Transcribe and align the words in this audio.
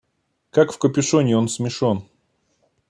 Как 0.49 0.71
в 0.73 0.79
капюшоне 0.79 1.37
он 1.37 1.47
смешон. 1.47 2.03